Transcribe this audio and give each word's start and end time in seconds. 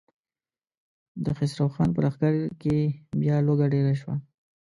د 1.23 1.25
خسرو 1.37 1.65
خان 1.73 1.89
په 1.95 1.99
لښکر 2.05 2.33
کې 2.61 2.77
بيا 3.21 3.35
لوږه 3.45 3.67
ډېره 3.73 3.93
شوه. 4.01 4.15